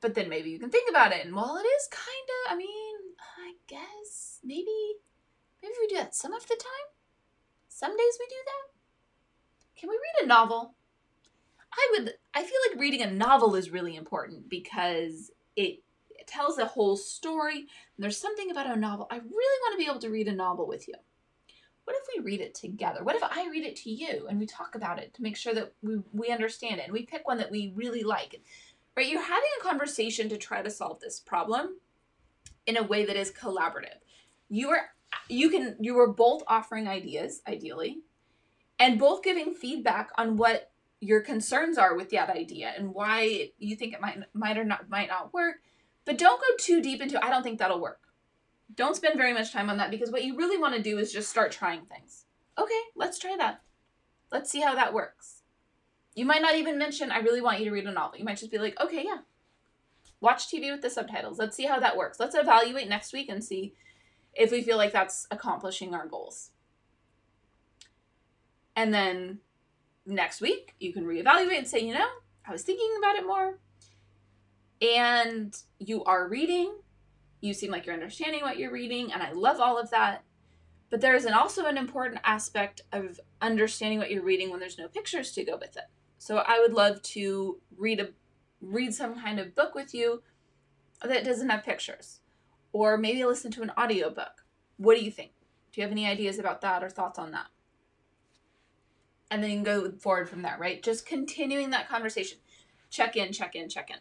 But 0.00 0.14
then 0.14 0.28
maybe 0.28 0.50
you 0.50 0.58
can 0.58 0.70
think 0.70 0.90
about 0.90 1.12
it. 1.12 1.24
And 1.24 1.34
while 1.34 1.56
it 1.56 1.66
is 1.66 1.88
kind 1.90 2.06
of, 2.46 2.52
I 2.52 2.56
mean, 2.56 2.96
I 3.38 3.52
guess 3.68 4.40
maybe, 4.42 4.96
maybe 5.62 5.74
we 5.80 5.86
do 5.88 5.96
that 5.96 6.14
some 6.14 6.32
of 6.32 6.42
the 6.48 6.56
time. 6.56 6.88
Some 7.68 7.96
days 7.96 8.18
we 8.18 8.26
do 8.26 8.36
that. 8.46 9.78
Can 9.78 9.88
we 9.88 9.94
read 9.94 10.24
a 10.24 10.26
novel? 10.26 10.74
I 11.72 11.88
would 11.92 12.14
I 12.34 12.42
feel 12.42 12.58
like 12.70 12.80
reading 12.80 13.02
a 13.02 13.10
novel 13.10 13.54
is 13.54 13.70
really 13.70 13.96
important 13.96 14.48
because 14.48 15.30
it, 15.56 15.82
tells 16.30 16.58
a 16.58 16.66
whole 16.66 16.96
story. 16.96 17.58
And 17.58 17.68
there's 17.98 18.16
something 18.16 18.50
about 18.50 18.70
a 18.70 18.78
novel. 18.78 19.06
I 19.10 19.16
really 19.16 19.26
want 19.32 19.72
to 19.72 19.78
be 19.78 19.90
able 19.90 20.00
to 20.00 20.10
read 20.10 20.28
a 20.28 20.32
novel 20.32 20.66
with 20.66 20.86
you. 20.86 20.94
What 21.84 21.96
if 21.96 22.06
we 22.14 22.22
read 22.22 22.40
it 22.40 22.54
together? 22.54 23.02
What 23.02 23.16
if 23.16 23.22
I 23.22 23.48
read 23.50 23.64
it 23.64 23.76
to 23.76 23.90
you 23.90 24.26
and 24.28 24.38
we 24.38 24.46
talk 24.46 24.76
about 24.76 24.98
it 24.98 25.12
to 25.14 25.22
make 25.22 25.36
sure 25.36 25.54
that 25.54 25.72
we, 25.82 26.00
we 26.12 26.28
understand 26.28 26.78
it 26.78 26.84
and 26.84 26.92
we 26.92 27.04
pick 27.04 27.26
one 27.26 27.38
that 27.38 27.50
we 27.50 27.72
really 27.74 28.04
like? 28.04 28.40
Right? 28.96 29.08
You're 29.08 29.20
having 29.20 29.48
a 29.58 29.64
conversation 29.64 30.28
to 30.28 30.36
try 30.36 30.62
to 30.62 30.70
solve 30.70 31.00
this 31.00 31.18
problem 31.18 31.78
in 32.66 32.76
a 32.76 32.82
way 32.82 33.04
that 33.04 33.16
is 33.16 33.32
collaborative. 33.32 33.98
You 34.48 34.70
are 34.70 34.90
you 35.28 35.50
can 35.50 35.76
you 35.80 35.98
are 35.98 36.06
both 36.06 36.42
offering 36.46 36.86
ideas, 36.86 37.42
ideally, 37.48 37.98
and 38.78 38.98
both 38.98 39.24
giving 39.24 39.52
feedback 39.52 40.10
on 40.16 40.36
what 40.36 40.70
your 41.00 41.22
concerns 41.22 41.78
are 41.78 41.96
with 41.96 42.10
that 42.10 42.28
idea 42.28 42.72
and 42.76 42.94
why 42.94 43.50
you 43.58 43.74
think 43.74 43.94
it 43.94 44.00
might 44.00 44.18
might 44.34 44.58
or 44.58 44.64
not 44.64 44.88
might 44.88 45.08
not 45.08 45.32
work. 45.32 45.56
But 46.04 46.18
don't 46.18 46.40
go 46.40 46.46
too 46.58 46.82
deep 46.82 47.00
into 47.00 47.22
I 47.24 47.30
don't 47.30 47.42
think 47.42 47.58
that'll 47.58 47.80
work. 47.80 48.00
Don't 48.74 48.96
spend 48.96 49.16
very 49.16 49.32
much 49.32 49.52
time 49.52 49.70
on 49.70 49.78
that 49.78 49.90
because 49.90 50.10
what 50.10 50.24
you 50.24 50.36
really 50.36 50.58
want 50.58 50.74
to 50.74 50.82
do 50.82 50.98
is 50.98 51.12
just 51.12 51.30
start 51.30 51.52
trying 51.52 51.86
things. 51.86 52.26
Okay, 52.58 52.80
let's 52.94 53.18
try 53.18 53.34
that. 53.38 53.62
Let's 54.30 54.50
see 54.50 54.60
how 54.60 54.74
that 54.74 54.92
works. 54.92 55.42
You 56.14 56.26
might 56.26 56.42
not 56.42 56.56
even 56.56 56.78
mention 56.78 57.10
I 57.10 57.18
really 57.18 57.40
want 57.40 57.58
you 57.58 57.64
to 57.64 57.70
read 57.70 57.86
a 57.86 57.92
novel. 57.92 58.18
You 58.18 58.24
might 58.24 58.38
just 58.38 58.52
be 58.52 58.58
like, 58.58 58.78
"Okay, 58.78 59.04
yeah. 59.04 59.18
Watch 60.20 60.48
TV 60.48 60.70
with 60.70 60.82
the 60.82 60.90
subtitles. 60.90 61.38
Let's 61.38 61.56
see 61.56 61.64
how 61.64 61.80
that 61.80 61.96
works. 61.96 62.20
Let's 62.20 62.34
evaluate 62.34 62.88
next 62.88 63.14
week 63.14 63.30
and 63.30 63.42
see 63.42 63.74
if 64.34 64.52
we 64.52 64.62
feel 64.62 64.76
like 64.76 64.92
that's 64.92 65.26
accomplishing 65.30 65.94
our 65.94 66.06
goals." 66.06 66.50
And 68.76 68.92
then 68.92 69.40
next 70.06 70.40
week 70.40 70.74
you 70.78 70.92
can 70.92 71.04
reevaluate 71.04 71.58
and 71.58 71.68
say, 71.68 71.80
you 71.80 71.94
know, 71.94 72.08
I 72.46 72.52
was 72.52 72.62
thinking 72.62 72.90
about 72.98 73.16
it 73.16 73.26
more. 73.26 73.58
And 74.82 75.56
you 75.78 76.04
are 76.04 76.28
reading. 76.28 76.74
You 77.40 77.54
seem 77.54 77.70
like 77.70 77.86
you're 77.86 77.94
understanding 77.94 78.42
what 78.42 78.58
you're 78.58 78.72
reading, 78.72 79.12
and 79.12 79.22
I 79.22 79.32
love 79.32 79.60
all 79.60 79.78
of 79.78 79.90
that. 79.90 80.24
But 80.90 81.00
there 81.00 81.14
is 81.14 81.24
an, 81.24 81.32
also 81.32 81.66
an 81.66 81.78
important 81.78 82.20
aspect 82.24 82.82
of 82.92 83.20
understanding 83.40 83.98
what 83.98 84.10
you're 84.10 84.24
reading 84.24 84.50
when 84.50 84.60
there's 84.60 84.78
no 84.78 84.88
pictures 84.88 85.32
to 85.32 85.44
go 85.44 85.56
with 85.56 85.76
it. 85.76 85.84
So 86.18 86.38
I 86.38 86.58
would 86.58 86.72
love 86.72 87.00
to 87.02 87.60
read 87.76 88.00
a 88.00 88.08
read 88.60 88.94
some 88.94 89.18
kind 89.18 89.38
of 89.38 89.54
book 89.54 89.74
with 89.74 89.94
you 89.94 90.22
that 91.02 91.24
doesn't 91.24 91.48
have 91.48 91.64
pictures. 91.64 92.20
Or 92.72 92.98
maybe 92.98 93.24
listen 93.24 93.50
to 93.52 93.62
an 93.62 93.72
audiobook. 93.78 94.44
What 94.76 94.98
do 94.98 95.04
you 95.04 95.10
think? 95.10 95.32
Do 95.72 95.80
you 95.80 95.82
have 95.84 95.92
any 95.92 96.06
ideas 96.06 96.38
about 96.38 96.60
that 96.60 96.82
or 96.82 96.90
thoughts 96.90 97.18
on 97.18 97.30
that? 97.32 97.46
And 99.30 99.42
then 99.42 99.50
you 99.50 99.56
can 99.56 99.64
go 99.64 99.92
forward 99.92 100.28
from 100.28 100.42
there, 100.42 100.56
right? 100.58 100.82
Just 100.82 101.06
continuing 101.06 101.70
that 101.70 101.88
conversation. 101.88 102.38
Check 102.90 103.16
in, 103.16 103.32
check 103.32 103.54
in, 103.54 103.68
check 103.68 103.90
in. 103.90 103.96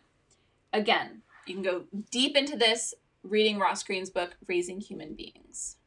Again, 0.74 1.22
you 1.46 1.54
can 1.54 1.64
go 1.64 1.84
deep 2.12 2.36
into 2.36 2.58
this 2.58 2.94
reading 3.24 3.60
Ross 3.60 3.84
Greene's 3.84 4.10
book, 4.10 4.36
Raising 4.48 4.80
Human 4.80 5.14
Beings. 5.14 5.78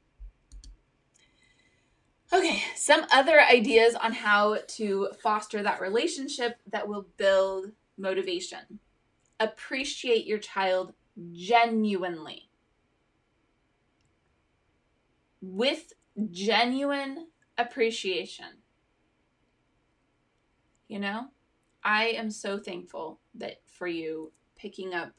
Okay, 2.33 2.63
some 2.77 3.05
other 3.13 3.41
ideas 3.41 3.95
on 3.95 4.13
how 4.13 4.59
to 4.69 5.09
foster 5.23 5.63
that 5.63 5.81
relationship 5.81 6.59
that 6.71 6.89
will 6.89 7.07
build 7.19 7.73
motivation. 7.99 8.79
Appreciate 9.39 10.27
your 10.27 10.39
child 10.39 10.95
genuinely. 11.33 12.49
With 15.43 15.93
genuine 16.31 17.27
appreciation 17.59 18.62
you 20.89 20.99
know? 20.99 21.27
I 21.85 22.09
am 22.09 22.31
so 22.31 22.59
thankful 22.59 23.21
that 23.35 23.61
for 23.67 23.87
you 23.87 24.33
picking 24.57 24.95
up 24.95 25.13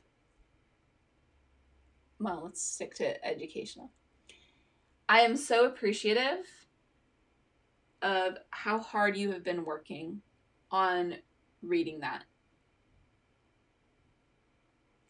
well, 2.19 2.43
let's 2.45 2.61
stick 2.61 2.95
to 2.95 3.25
educational. 3.25 3.91
I 5.09 5.21
am 5.21 5.35
so 5.35 5.65
appreciative 5.65 6.47
of 8.01 8.37
how 8.51 8.79
hard 8.79 9.17
you 9.17 9.31
have 9.31 9.43
been 9.43 9.65
working 9.65 10.21
on 10.71 11.15
reading 11.61 11.99
that. 11.99 12.23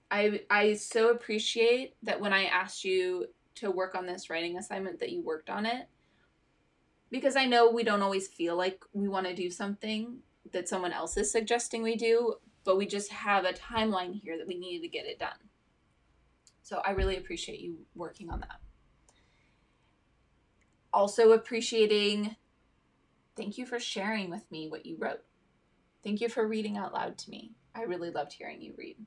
I 0.09 0.41
I 0.49 0.73
so 0.73 1.09
appreciate 1.09 1.95
that 2.03 2.19
when 2.19 2.33
I 2.33 2.45
asked 2.45 2.83
you 2.83 3.27
to 3.55 3.71
work 3.71 3.95
on 3.95 4.05
this 4.05 4.29
writing 4.29 4.57
assignment 4.57 4.99
that 4.99 5.11
you 5.11 5.21
worked 5.21 5.49
on 5.49 5.65
it 5.65 5.87
because 7.11 7.35
I 7.35 7.45
know 7.45 7.69
we 7.69 7.83
don't 7.83 8.01
always 8.01 8.27
feel 8.27 8.55
like 8.55 8.83
we 8.93 9.07
want 9.07 9.27
to 9.27 9.35
do 9.35 9.49
something 9.49 10.17
that 10.51 10.67
someone 10.67 10.93
else 10.93 11.17
is 11.17 11.31
suggesting 11.31 11.81
we 11.81 11.95
do, 11.95 12.35
but 12.63 12.77
we 12.77 12.85
just 12.85 13.11
have 13.11 13.45
a 13.45 13.53
timeline 13.53 14.13
here 14.13 14.37
that 14.37 14.47
we 14.47 14.57
need 14.57 14.81
to 14.81 14.87
get 14.87 15.05
it 15.05 15.19
done. 15.19 15.49
So 16.61 16.81
I 16.85 16.91
really 16.91 17.17
appreciate 17.17 17.59
you 17.59 17.77
working 17.95 18.29
on 18.29 18.39
that. 18.41 18.59
Also, 20.93 21.31
appreciating, 21.31 22.35
thank 23.35 23.57
you 23.57 23.65
for 23.65 23.79
sharing 23.79 24.29
with 24.29 24.49
me 24.51 24.69
what 24.69 24.85
you 24.85 24.95
wrote. 24.99 25.23
Thank 26.03 26.21
you 26.21 26.29
for 26.29 26.47
reading 26.47 26.77
out 26.77 26.93
loud 26.93 27.17
to 27.19 27.29
me. 27.29 27.53
I 27.75 27.83
really 27.83 28.11
loved 28.11 28.33
hearing 28.33 28.61
you 28.61 28.73
read. 28.77 28.97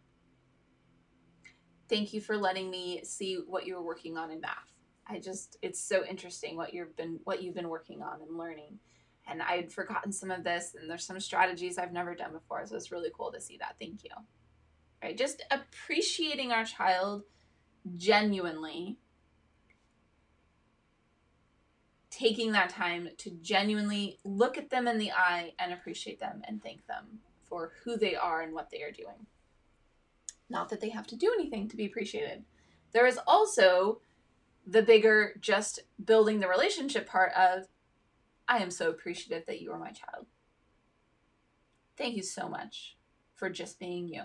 Thank 1.88 2.12
you 2.12 2.20
for 2.20 2.36
letting 2.36 2.70
me 2.70 3.02
see 3.04 3.40
what 3.46 3.66
you 3.66 3.76
were 3.76 3.82
working 3.82 4.18
on 4.18 4.30
in 4.30 4.40
math. 4.40 4.72
I 5.06 5.20
just 5.20 5.56
it's 5.62 5.80
so 5.80 6.04
interesting 6.04 6.56
what 6.56 6.74
you've 6.74 6.96
been 6.96 7.20
what 7.22 7.42
you've 7.42 7.54
been 7.54 7.68
working 7.68 8.02
on 8.02 8.20
and 8.22 8.36
learning 8.36 8.80
and 9.26 9.42
I'd 9.42 9.72
forgotten 9.72 10.12
some 10.12 10.30
of 10.30 10.44
this, 10.44 10.76
and 10.78 10.88
there's 10.88 11.04
some 11.04 11.20
strategies 11.20 11.78
I've 11.78 11.92
never 11.92 12.14
done 12.14 12.32
before. 12.32 12.64
So 12.66 12.76
it's 12.76 12.92
really 12.92 13.10
cool 13.16 13.32
to 13.32 13.40
see 13.40 13.56
that. 13.58 13.76
Thank 13.80 14.04
you. 14.04 14.10
Right? 15.02 15.16
Just 15.16 15.42
appreciating 15.50 16.52
our 16.52 16.64
child 16.64 17.24
genuinely, 17.96 18.98
taking 22.10 22.52
that 22.52 22.70
time 22.70 23.08
to 23.18 23.30
genuinely 23.42 24.18
look 24.24 24.56
at 24.56 24.70
them 24.70 24.88
in 24.88 24.98
the 24.98 25.12
eye 25.12 25.52
and 25.58 25.72
appreciate 25.72 26.18
them 26.18 26.42
and 26.48 26.62
thank 26.62 26.86
them 26.86 27.20
for 27.42 27.72
who 27.84 27.96
they 27.96 28.14
are 28.14 28.40
and 28.40 28.52
what 28.52 28.70
they 28.70 28.82
are 28.82 28.90
doing. 28.90 29.26
Not 30.48 30.68
that 30.70 30.80
they 30.80 30.88
have 30.90 31.06
to 31.08 31.16
do 31.16 31.32
anything 31.38 31.68
to 31.68 31.76
be 31.76 31.86
appreciated. 31.86 32.44
There 32.92 33.06
is 33.06 33.18
also 33.26 34.00
the 34.66 34.82
bigger 34.82 35.34
just 35.40 35.80
building 36.04 36.40
the 36.40 36.48
relationship 36.48 37.06
part 37.06 37.32
of 37.34 37.66
I 38.48 38.58
am 38.58 38.70
so 38.70 38.90
appreciative 38.90 39.46
that 39.46 39.60
you 39.60 39.72
are 39.72 39.78
my 39.78 39.90
child. 39.92 40.26
Thank 41.96 42.16
you 42.16 42.22
so 42.22 42.48
much 42.48 42.96
for 43.34 43.50
just 43.50 43.78
being 43.78 44.08
you. 44.08 44.24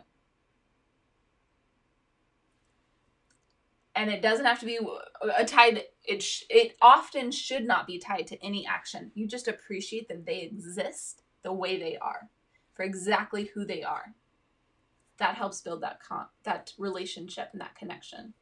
And 3.95 4.09
it 4.11 4.21
doesn't 4.21 4.45
have 4.45 4.59
to 4.61 4.65
be 4.65 4.79
uh, 4.79 5.29
a 5.37 5.45
tied. 5.45 5.83
It 6.03 6.23
sh- 6.23 6.43
it 6.49 6.77
often 6.81 7.31
should 7.31 7.65
not 7.65 7.87
be 7.87 7.99
tied 7.99 8.27
to 8.27 8.43
any 8.43 8.65
action. 8.67 9.11
You 9.15 9.27
just 9.27 9.47
appreciate 9.47 10.07
that 10.09 10.25
they 10.25 10.39
exist 10.41 11.23
the 11.43 11.53
way 11.53 11.79
they 11.79 11.97
are, 11.97 12.29
for 12.73 12.83
exactly 12.83 13.51
who 13.53 13.65
they 13.65 13.83
are. 13.83 14.15
that 15.17 15.35
helps 15.35 15.61
build 15.61 15.81
that 15.81 16.01
con- 16.01 16.27
that 16.43 16.73
relationship 16.77 17.49
and 17.53 17.61
that 17.61 17.75
connection. 17.75 18.33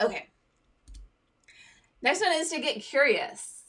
Okay. 0.00 0.28
Next 2.02 2.20
one 2.20 2.32
is 2.34 2.50
to 2.50 2.60
get 2.60 2.82
curious. 2.82 3.63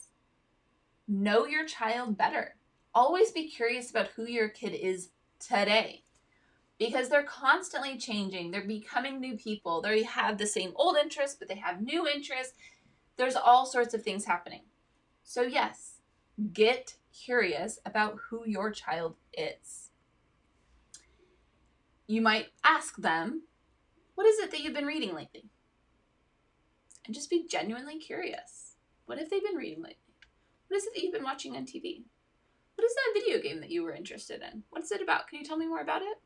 Know 1.07 1.45
your 1.45 1.65
child 1.65 2.17
better. 2.17 2.55
Always 2.93 3.31
be 3.31 3.50
curious 3.50 3.89
about 3.89 4.07
who 4.15 4.25
your 4.25 4.50
kid 4.50 4.74
is 4.74 5.09
today 5.39 6.03
because 6.79 7.09
they're 7.09 7.24
constantly 7.24 7.97
changing. 7.97 8.51
They're 8.51 8.65
becoming 8.65 9.19
new 9.19 9.38
people. 9.38 9.81
They 9.81 10.03
have 10.03 10.38
the 10.38 10.47
same 10.47 10.74
old 10.75 10.97
interests, 10.97 11.35
but 11.38 11.47
they 11.47 11.55
have 11.55 11.81
new 11.81 12.07
interests. 12.07 12.53
There's 13.17 13.35
all 13.35 13.65
sorts 13.65 13.93
of 13.93 14.03
things 14.03 14.25
happening. 14.25 14.63
So, 15.24 15.41
yes, 15.41 16.00
get 16.53 16.95
curious 17.13 17.79
about 17.85 18.17
who 18.29 18.43
your 18.45 18.71
child 18.71 19.15
is. 19.33 19.89
You 22.07 22.21
might 22.21 22.47
ask 22.63 22.97
them, 22.97 23.43
What 24.15 24.27
is 24.27 24.39
it 24.39 24.51
that 24.51 24.62
you've 24.62 24.74
been 24.74 24.85
reading 24.85 25.15
lately? 25.15 25.50
And 27.05 27.13
just 27.13 27.29
be 27.29 27.47
genuinely 27.47 28.00
curious. 28.00 28.75
What 29.05 29.19
have 29.19 29.29
they 29.29 29.39
been 29.39 29.55
reading 29.55 29.83
lately? 29.83 30.04
What 30.67 30.77
is 30.77 30.86
it 30.86 30.93
that 30.95 31.03
you've 31.03 31.13
been 31.13 31.24
watching 31.24 31.55
on 31.55 31.65
TV? 31.65 32.03
What 32.75 32.86
is 32.86 32.93
that 32.95 33.13
video 33.13 33.41
game 33.41 33.62
that 33.62 33.72
you 33.72 33.84
were 33.84 33.93
interested 33.93 34.41
in? 34.41 34.63
What's 34.69 34.91
it 34.91 35.01
about? 35.01 35.27
Can 35.27 35.39
you 35.39 35.45
tell 35.45 35.57
me 35.57 35.67
more 35.67 35.81
about 35.81 36.01
it? 36.01 36.17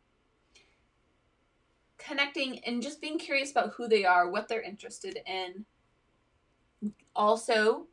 Connecting 1.98 2.60
and 2.66 2.82
just 2.82 3.02
being 3.02 3.20
curious 3.20 3.52
about 3.52 3.74
who 3.76 3.88
they 3.88 4.06
are, 4.06 4.30
what 4.30 4.48
they're 4.48 4.62
interested 4.62 5.20
in. 5.28 5.66
Also, 7.16 7.88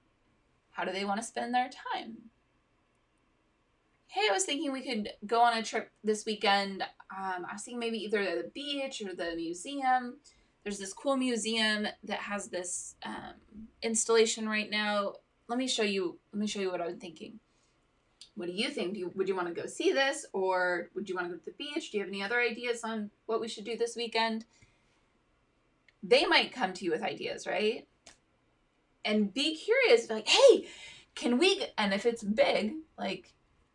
how 0.71 0.85
do 0.85 0.93
they 0.93 1.05
want 1.05 1.21
to 1.21 1.27
spend 1.27 1.55
their 1.55 1.69
time? 1.69 2.17
Hey, 4.07 4.29
I 4.31 4.33
was 4.33 4.45
thinking 4.45 4.73
we 4.73 4.81
could 4.81 5.11
go 5.27 5.43
on 5.43 5.59
a 5.59 5.63
trip 5.63 5.91
this 6.03 6.25
weekend. 6.25 6.83
Um, 6.83 7.45
I 7.49 7.53
was 7.53 7.63
thinking 7.63 7.81
maybe 7.81 7.99
either 7.99 8.25
the 8.25 8.51
beach 8.55 9.03
or 9.03 9.15
the 9.15 9.37
museum. 9.37 10.19
There's 10.63 10.79
this 10.79 10.95
cool 10.95 11.17
museum 11.17 11.87
that 12.05 12.19
has 12.21 12.49
this 12.49 12.95
um, 13.05 13.35
installation 13.83 14.49
right 14.49 14.71
now. 14.71 15.15
Let 15.49 15.59
me 15.59 15.69
show 15.69 15.83
you. 15.83 16.19
Let 16.33 16.41
me 16.41 16.47
show 16.47 16.61
you 16.61 16.71
what 16.71 16.81
I'm 16.81 16.99
thinking. 16.99 17.41
What 18.35 18.47
do 18.47 18.53
you 18.53 18.69
think? 18.69 18.95
Do 18.95 19.01
you, 19.01 19.13
would 19.15 19.29
you 19.29 19.37
want 19.37 19.49
to 19.49 19.55
go 19.55 19.67
see 19.67 19.93
this, 19.93 20.27
or 20.33 20.91
would 20.95 21.09
you 21.09 21.15
want 21.15 21.29
to 21.29 21.35
go 21.35 21.39
to 21.39 21.45
the 21.45 21.53
beach? 21.53 21.91
Do 21.91 21.99
you 21.99 22.05
have 22.05 22.11
any 22.11 22.23
other 22.23 22.41
ideas 22.41 22.85
on 22.85 23.11
what 23.27 23.41
we 23.41 23.49
should 23.49 23.65
do 23.65 23.77
this 23.77 23.97
weekend? 23.97 24.45
They 26.03 26.27
might 26.27 26.53
come 26.53 26.73
to 26.75 26.85
you 26.85 26.91
with 26.91 27.03
ideas, 27.03 27.47
right? 27.47 27.87
And 29.05 29.33
be 29.33 29.57
curious, 29.57 30.11
like, 30.11 30.29
hey, 30.29 30.67
can 31.15 31.39
we? 31.39 31.65
And 31.79 31.95
if 31.95 32.05
it's 32.05 32.23
big, 32.23 32.75
like, 32.99 33.33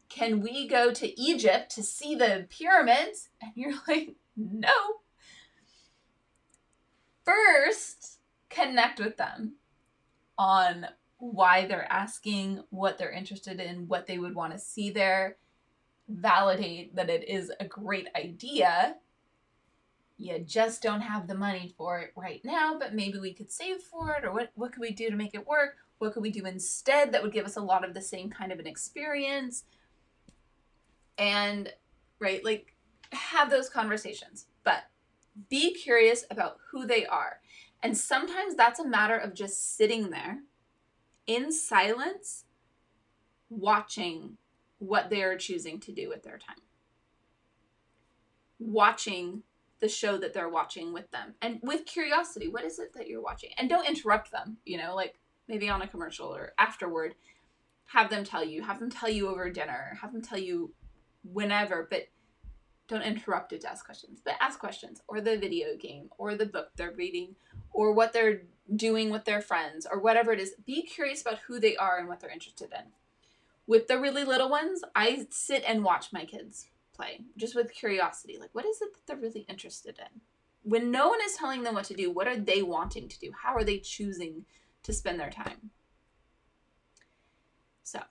can 0.10 0.42
we 0.42 0.68
go 0.68 0.92
to 0.92 1.20
Egypt 1.20 1.74
to 1.76 1.84
see 1.84 2.16
the 2.16 2.46
pyramids? 2.50 3.30
And 3.42 3.52
you're 3.56 3.74
like, 3.88 4.16
no. 4.36 4.74
First, 7.26 8.20
connect 8.50 9.00
with 9.00 9.18
them 9.18 9.54
on 10.38 10.88
why 11.22 11.68
they're 11.68 11.92
asking, 11.92 12.64
what 12.72 12.98
they're 12.98 13.12
interested 13.12 13.60
in, 13.60 13.88
what 13.88 14.08
they 14.08 14.18
would 14.18 14.34
want 14.34 14.54
to 14.54 14.60
see 14.60 14.90
there. 14.90 15.38
Validate 16.10 16.96
that 16.96 17.12
it 17.12 17.30
is 17.30 17.52
a 17.60 17.66
great 17.66 18.08
idea. 18.16 18.96
You 20.18 20.40
just 20.40 20.82
don't 20.82 21.02
have 21.02 21.28
the 21.28 21.36
money 21.36 21.74
for 21.78 22.00
it 22.00 22.12
right 22.16 22.42
now, 22.44 22.76
but 22.80 22.96
maybe 22.96 23.20
we 23.20 23.34
could 23.34 23.52
save 23.52 23.82
for 23.82 24.12
it, 24.14 24.26
or 24.26 24.34
what, 24.34 24.52
what 24.56 24.72
could 24.72 24.82
we 24.82 24.92
do 24.92 25.12
to 25.12 25.16
make 25.16 25.36
it 25.36 25.48
work? 25.48 25.78
What 26.00 26.14
could 26.14 26.24
we 26.24 26.32
do 26.32 26.46
instead 26.46 27.12
that 27.12 27.22
would 27.22 27.32
give 27.32 27.46
us 27.46 27.56
a 27.56 27.62
lot 27.62 27.88
of 27.88 27.94
the 27.94 28.02
same 28.02 28.32
kind 28.32 28.52
of 28.52 28.58
an 28.60 28.66
experience? 28.66 29.64
And, 31.20 31.72
right, 32.20 32.44
like 32.44 32.76
have 33.12 33.52
those 33.52 33.70
conversations, 33.70 34.48
but 34.64 34.86
be 35.50 35.74
curious 35.76 36.26
about 36.32 36.58
who 36.72 36.88
they 36.88 37.06
are. 37.06 37.42
And 37.84 37.96
sometimes 37.96 38.56
that's 38.56 38.80
a 38.80 38.88
matter 38.88 39.18
of 39.18 39.36
just 39.36 39.78
sitting 39.78 40.10
there 40.10 40.40
in 41.32 41.52
silence, 41.52 42.44
watching 43.50 44.38
what 44.80 45.10
they're 45.10 45.38
choosing 45.38 45.80
to 45.80 45.94
do 45.94 46.10
with 46.10 46.24
their 46.24 46.38
time. 46.38 46.58
Watching 48.60 49.44
the 49.80 49.88
show 49.88 50.18
that 50.18 50.34
they're 50.34 50.50
watching 50.50 50.92
with 50.94 51.10
them 51.12 51.34
and 51.42 51.60
with 51.64 51.86
curiosity, 51.86 52.50
what 52.50 52.66
is 52.66 52.80
it 52.80 52.94
that 52.94 53.08
you're 53.08 53.22
watching? 53.22 53.52
And 53.58 53.70
don't 53.70 53.88
interrupt 53.88 54.32
them, 54.32 54.58
you 54.66 54.78
know, 54.78 54.94
like 54.94 55.20
maybe 55.48 55.70
on 55.70 55.82
a 55.82 55.88
commercial 55.88 56.28
or 56.28 56.52
afterward. 56.60 57.16
Have 57.86 58.10
them 58.10 58.24
tell 58.26 58.44
you, 58.44 58.62
have 58.62 58.80
them 58.80 58.90
tell 58.90 59.10
you 59.10 59.30
over 59.30 59.50
dinner, 59.50 59.98
have 60.02 60.12
them 60.12 60.22
tell 60.22 60.38
you 60.38 60.74
whenever, 61.24 61.88
but 61.90 62.08
don't 62.88 63.02
interrupt 63.04 63.54
it 63.54 63.62
to 63.62 63.70
ask 63.70 63.86
questions, 63.86 64.22
but 64.24 64.36
ask 64.40 64.60
questions 64.60 65.02
or 65.08 65.22
the 65.22 65.38
video 65.38 65.76
game 65.78 66.10
or 66.18 66.36
the 66.36 66.46
book 66.46 66.72
they're 66.76 66.92
reading 66.92 67.36
or 67.72 67.94
what 67.94 68.14
they're 68.14 68.42
doing 68.76 69.10
with 69.10 69.26
their 69.26 69.42
friends 69.42 69.88
or 69.90 70.00
whatever 70.00 70.32
it 70.32 70.40
is. 70.40 70.54
Be 70.66 70.82
curious 70.82 71.22
about 71.22 71.40
who 71.48 71.60
they 71.60 71.76
are 71.78 71.98
and 71.98 72.08
what 72.08 72.20
they're 72.20 72.30
interested 72.30 72.72
in. 72.72 72.86
With 73.68 73.88
the 73.88 74.00
really 74.00 74.24
little 74.24 74.50
ones, 74.50 74.82
I 74.96 75.28
sit 75.30 75.64
and 75.66 75.84
watch 75.84 76.12
my 76.12 76.26
kids 76.26 76.68
play 76.94 77.22
just 77.38 77.56
with 77.56 77.74
curiosity. 77.74 78.38
Like, 78.40 78.50
what 78.54 78.66
is 78.66 78.82
it 78.82 78.94
that 78.94 79.08
they're 79.08 79.16
really 79.16 79.46
interested 79.48 79.98
in? 79.98 80.22
When 80.64 80.92
no 80.92 81.08
one 81.10 81.20
is 81.26 81.36
telling 81.36 81.64
them 81.64 81.76
what 81.76 81.86
to 81.86 81.94
do, 81.94 82.12
what 82.12 82.28
are 82.28 82.38
they 82.38 82.62
wanting 82.62 83.08
to 83.08 83.20
do? 83.20 83.32
How 83.44 83.56
are 83.56 83.64
they 83.64 83.80
choosing 83.80 84.46
to 84.84 84.94
spend 84.94 85.20
their 85.20 85.30
time? 85.30 85.72
So, 87.84 88.02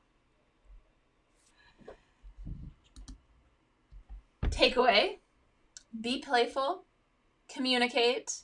takeaway 4.51 5.17
be 5.99 6.21
playful, 6.21 6.85
communicate, 7.53 8.43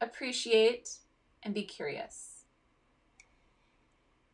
appreciate, 0.00 0.96
and 1.42 1.54
be 1.54 1.62
curious. 1.62 2.44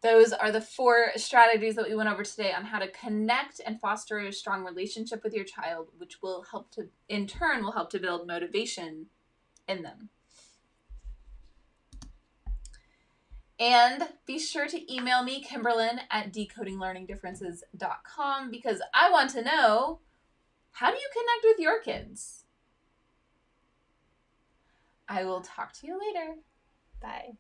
Those 0.02 0.33
are 0.33 0.52
the 0.52 0.61
four 0.61 1.09
strategies 1.16 1.74
that 1.74 1.88
we 1.88 1.96
went 1.96 2.09
over 2.09 2.22
today 2.22 2.52
on 2.52 2.64
how 2.64 2.79
to 2.79 2.88
connect 2.88 3.61
and 3.64 3.81
foster 3.81 4.18
a 4.18 4.33
strong 4.33 4.64
relationship 4.64 5.24
with 5.24 5.35
your 5.35 5.44
child, 5.44 5.88
which 5.98 6.22
will 6.22 6.44
help 6.50 6.70
to, 6.72 6.88
in 7.09 7.26
turn, 7.26 7.64
will 7.64 7.72
help 7.72 7.90
to 7.90 7.98
build 7.98 8.26
motivation 8.26 9.07
in 9.66 9.83
them. 9.83 10.11
And 13.59 14.07
be 14.26 14.38
sure 14.38 14.68
to 14.68 14.94
email 14.94 15.24
me, 15.24 15.42
Kimberlyn, 15.42 16.00
at 16.11 16.31
decodinglearningdifferences.com 16.33 18.50
because 18.50 18.83
I 18.92 19.11
want 19.11 19.31
to 19.31 19.40
know 19.42 20.00
how 20.76 20.90
do 20.90 20.96
you 20.98 21.08
connect 21.10 21.44
with 21.44 21.58
your 21.58 21.80
kids? 21.80 22.44
I 25.08 25.24
will 25.24 25.40
talk 25.40 25.72
to 25.74 25.86
you 25.86 25.98
later. 25.98 26.34
Bye. 27.00 27.38